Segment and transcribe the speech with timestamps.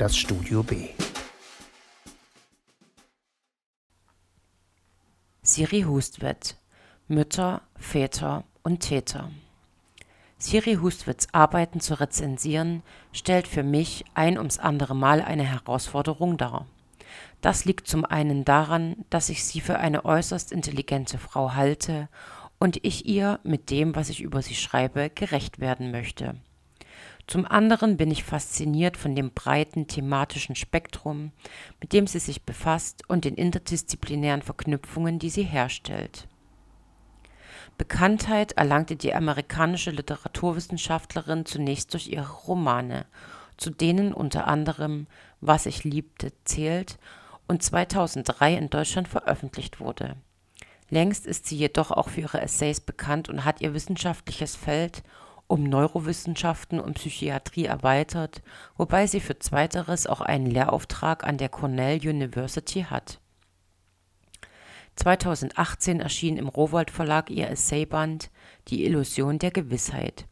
[0.00, 0.88] das Studio B.
[5.42, 6.56] Siri Hustvedt
[7.06, 9.30] Mütter, Väter und Täter.
[10.38, 12.82] Siri Hustvedts Arbeiten zu rezensieren,
[13.12, 16.64] stellt für mich ein ums andere Mal eine Herausforderung dar.
[17.42, 22.08] Das liegt zum einen daran, dass ich sie für eine äußerst intelligente Frau halte
[22.58, 26.36] und ich ihr mit dem, was ich über sie schreibe, gerecht werden möchte.
[27.30, 31.30] Zum anderen bin ich fasziniert von dem breiten thematischen Spektrum,
[31.80, 36.26] mit dem sie sich befasst und den interdisziplinären Verknüpfungen, die sie herstellt.
[37.78, 43.06] Bekanntheit erlangte die amerikanische Literaturwissenschaftlerin zunächst durch ihre Romane,
[43.56, 45.06] zu denen unter anderem
[45.40, 46.98] Was ich liebte zählt
[47.46, 50.16] und 2003 in Deutschland veröffentlicht wurde.
[50.88, 55.04] Längst ist sie jedoch auch für ihre Essays bekannt und hat ihr wissenschaftliches Feld
[55.50, 58.40] um Neurowissenschaften und Psychiatrie erweitert,
[58.76, 63.18] wobei sie für zweiteres auch einen Lehrauftrag an der Cornell University hat.
[64.94, 68.30] 2018 erschien im Rowohlt Verlag ihr Essayband
[68.68, 70.26] Die Illusion der Gewissheit,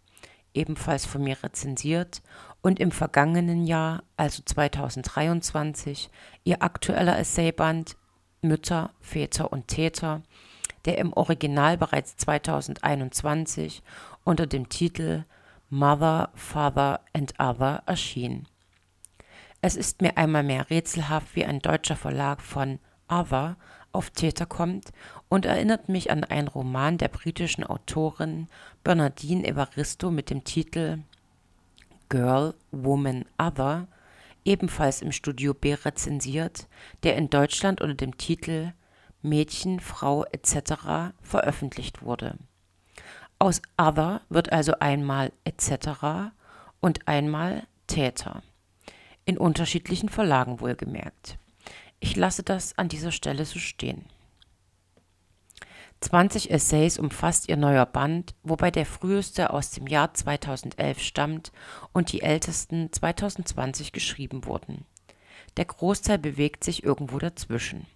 [0.54, 2.22] ebenfalls von mir rezensiert,
[2.60, 6.10] und im vergangenen Jahr, also 2023,
[6.44, 7.96] ihr aktueller Essayband
[8.40, 10.22] Mütter, Väter und Täter,
[10.84, 13.82] der im Original bereits 2021
[14.28, 15.24] unter dem Titel
[15.70, 18.46] Mother, Father and Other erschien.
[19.62, 23.56] Es ist mir einmal mehr rätselhaft, wie ein deutscher Verlag von Other
[23.90, 24.92] auf Täter kommt
[25.30, 28.48] und erinnert mich an einen Roman der britischen Autorin
[28.84, 30.98] Bernardine Evaristo mit dem Titel
[32.10, 33.88] Girl, Woman, Other,
[34.44, 36.68] ebenfalls im Studio B rezensiert,
[37.02, 38.74] der in Deutschland unter dem Titel
[39.22, 41.14] Mädchen, Frau etc.
[41.22, 42.36] veröffentlicht wurde.
[43.40, 46.32] Aus Other wird also einmal etc.
[46.80, 48.42] und einmal Täter.
[49.24, 51.38] In unterschiedlichen Verlagen wohlgemerkt.
[52.00, 54.06] Ich lasse das an dieser Stelle so stehen.
[56.00, 61.52] 20 Essays umfasst ihr neuer Band, wobei der früheste aus dem Jahr 2011 stammt
[61.92, 64.84] und die ältesten 2020 geschrieben wurden.
[65.56, 67.86] Der Großteil bewegt sich irgendwo dazwischen.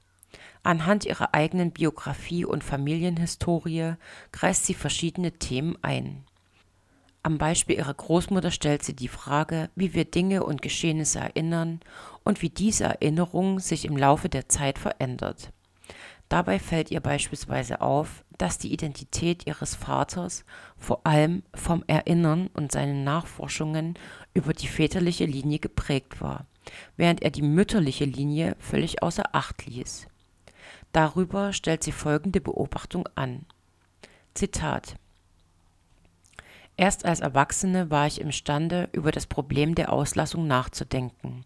[0.65, 3.95] Anhand ihrer eigenen Biografie und Familienhistorie
[4.31, 6.25] kreist sie verschiedene Themen ein.
[7.25, 11.81] Am Beispiel ihrer Großmutter stellt sie die Frage, wie wir Dinge und Geschehnisse erinnern
[12.25, 15.53] und wie diese Erinnerung sich im Laufe der Zeit verändert.
[16.29, 20.45] Dabei fällt ihr beispielsweise auf, dass die Identität ihres Vaters
[20.77, 23.99] vor allem vom Erinnern und seinen Nachforschungen
[24.33, 26.47] über die väterliche Linie geprägt war,
[26.97, 30.09] während er die mütterliche Linie völlig außer Acht ließ.
[30.93, 33.47] Darüber stellt sie folgende Beobachtung an.
[34.35, 34.97] Zitat
[36.77, 41.45] Erst als Erwachsene war ich imstande, über das Problem der Auslassung nachzudenken.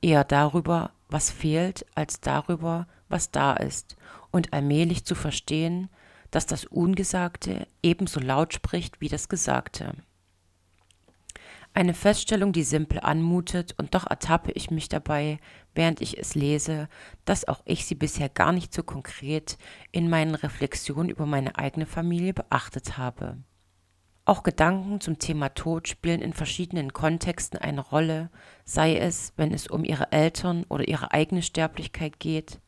[0.00, 3.96] Eher darüber, was fehlt, als darüber, was da ist,
[4.30, 5.88] und allmählich zu verstehen,
[6.30, 9.94] dass das Ungesagte ebenso laut spricht wie das Gesagte.
[11.74, 15.38] Eine Feststellung, die simpel anmutet, und doch ertappe ich mich dabei,
[15.74, 16.86] während ich es lese,
[17.24, 19.56] dass auch ich sie bisher gar nicht so konkret
[19.90, 23.38] in meinen Reflexionen über meine eigene Familie beachtet habe.
[24.26, 28.30] Auch Gedanken zum Thema Tod spielen in verschiedenen Kontexten eine Rolle,
[28.66, 32.60] sei es, wenn es um ihre Eltern oder ihre eigene Sterblichkeit geht,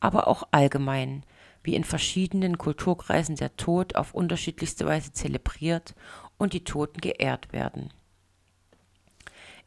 [0.00, 1.24] aber auch allgemein,
[1.62, 5.94] wie in verschiedenen Kulturkreisen der Tod auf unterschiedlichste Weise zelebriert
[6.38, 7.92] und die Toten geehrt werden.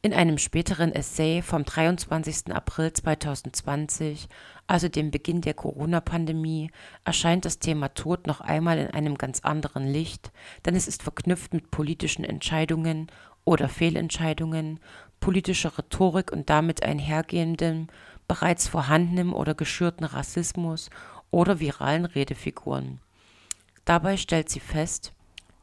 [0.01, 2.55] In einem späteren Essay vom 23.
[2.55, 4.29] April 2020,
[4.65, 6.71] also dem Beginn der Corona-Pandemie,
[7.03, 10.31] erscheint das Thema Tod noch einmal in einem ganz anderen Licht,
[10.63, 13.07] denn es ist verknüpft mit politischen Entscheidungen
[13.43, 14.79] oder Fehlentscheidungen,
[15.19, 17.87] politischer Rhetorik und damit einhergehendem,
[18.25, 20.89] bereits vorhandenem oder geschürten Rassismus
[21.29, 23.01] oder viralen Redefiguren.
[23.83, 25.11] Dabei stellt sie fest,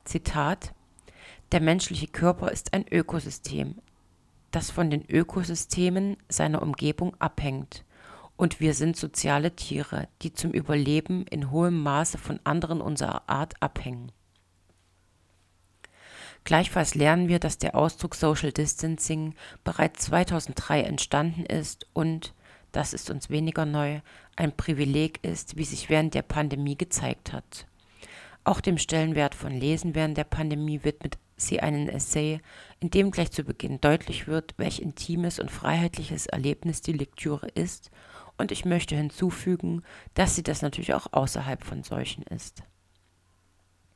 [0.04, 0.74] Zitat,
[1.52, 3.76] der menschliche Körper ist ein Ökosystem,
[4.56, 7.84] das von den Ökosystemen seiner Umgebung abhängt.
[8.36, 13.52] Und wir sind soziale Tiere, die zum Überleben in hohem Maße von anderen unserer Art
[13.60, 14.12] abhängen.
[16.44, 22.32] Gleichfalls lernen wir, dass der Ausdruck Social Distancing bereits 2003 entstanden ist und,
[22.72, 24.00] das ist uns weniger neu,
[24.36, 27.66] ein Privileg ist, wie sich während der Pandemie gezeigt hat.
[28.44, 32.40] Auch dem Stellenwert von Lesen während der Pandemie widmet sie einen Essay,
[32.80, 37.90] in dem gleich zu Beginn deutlich wird, welch intimes und freiheitliches Erlebnis die Lektüre ist,
[38.38, 39.82] und ich möchte hinzufügen,
[40.14, 42.62] dass sie das natürlich auch außerhalb von solchen ist.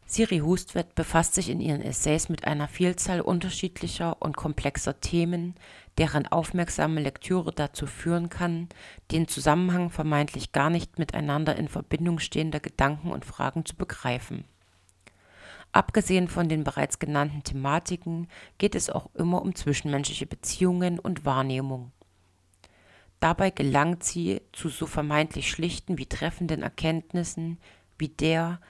[0.07, 5.55] Siri Hustvedt befasst sich in ihren Essays mit einer Vielzahl unterschiedlicher und komplexer Themen,
[5.99, 8.69] deren aufmerksame Lektüre dazu führen kann,
[9.13, 14.45] den Zusammenhang vermeintlich gar nicht miteinander in Verbindung stehender Gedanken und Fragen zu begreifen.
[15.73, 18.29] Abgesehen von den bereits genannten Thematiken
[18.59, 21.93] geht es auch immer um zwischenmenschliche Beziehungen und Wahrnehmung.
[23.21, 27.59] Dabei gelangt sie zu so vermeintlich schlichten wie treffenden Erkenntnissen
[27.99, 28.61] wie der,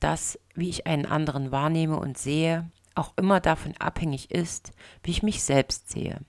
[0.00, 4.72] dass, wie ich einen anderen wahrnehme und sehe, auch immer davon abhängig ist,
[5.04, 6.20] wie ich mich selbst sehe.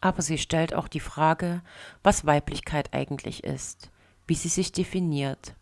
[0.00, 1.62] Aber sie stellt auch die Frage,
[2.04, 3.90] was Weiblichkeit eigentlich ist,
[4.28, 5.54] wie sie sich definiert.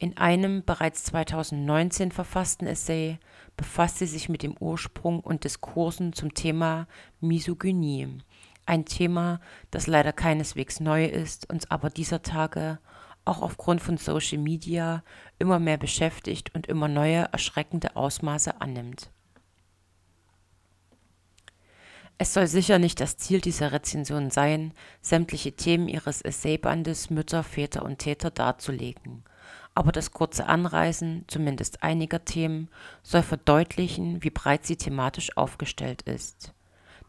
[0.00, 3.18] In einem bereits 2019 verfassten Essay
[3.56, 6.86] befasst sie sich mit dem Ursprung und Diskursen zum Thema
[7.20, 8.18] Misogynie,
[8.64, 9.40] ein Thema,
[9.70, 12.78] das leider keineswegs neu ist, uns aber dieser Tage
[13.24, 15.02] auch aufgrund von Social Media
[15.38, 19.10] immer mehr beschäftigt und immer neue erschreckende Ausmaße annimmt.
[22.18, 27.84] Es soll sicher nicht das Ziel dieser Rezension sein, sämtliche Themen ihres Essaybandes Mütter, Väter
[27.84, 29.24] und Täter darzulegen,
[29.78, 32.68] aber das kurze Anreißen zumindest einiger Themen
[33.04, 36.52] soll verdeutlichen, wie breit sie thematisch aufgestellt ist.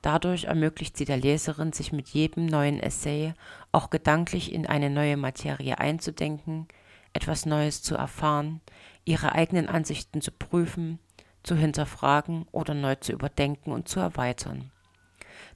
[0.03, 3.33] Dadurch ermöglicht sie der Leserin, sich mit jedem neuen Essay
[3.71, 6.67] auch gedanklich in eine neue Materie einzudenken,
[7.11, 8.61] etwas Neues zu erfahren,
[9.03, 10.99] ihre eigenen Ansichten zu prüfen,
[11.41, 14.69] zu hinterfragen oder neu zu überdenken und zu erweitern.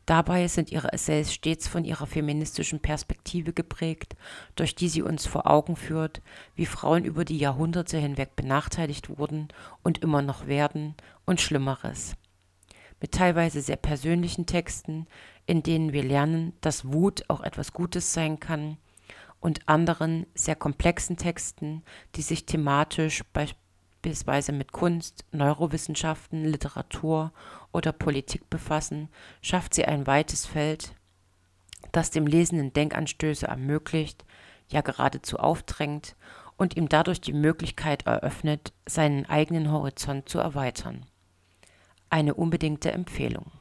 [0.06, 4.16] Dabei sind ihre Essays stets von ihrer feministischen Perspektive geprägt,
[4.56, 6.22] durch die sie uns vor Augen führt,
[6.56, 9.48] wie Frauen über die Jahrhunderte hinweg benachteiligt wurden
[9.82, 10.96] und immer noch werden
[11.26, 12.16] und Schlimmeres.
[13.00, 15.08] Mit teilweise sehr persönlichen Texten,
[15.46, 18.78] in denen wir lernen, dass Wut auch etwas Gutes sein kann,
[19.44, 21.84] und anderen sehr komplexen Texten,
[22.16, 23.24] die sich thematisch
[24.04, 27.32] beispielsweise mit Kunst, Neurowissenschaften, Literatur
[27.72, 29.08] oder Politik befassen,
[29.42, 30.94] schafft sie ein weites Feld,
[31.94, 34.26] das dem Lesenden Denkanstöße ermöglicht,
[34.68, 36.18] ja geradezu aufdrängt
[36.58, 41.06] und ihm dadurch die Möglichkeit eröffnet, seinen eigenen Horizont zu erweitern
[42.10, 43.52] eine unbedingte Empfehlung.